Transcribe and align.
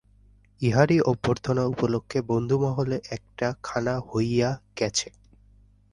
ইহারই 0.61 0.99
অভ্যর্থনা 1.01 1.63
উপলক্ষে 1.65 2.19
বন্ধুমহলে 2.21 2.97
একটা 3.09 3.47
খানা 3.63 3.95
হইয়া 4.09 4.49
গেছে। 4.77 5.09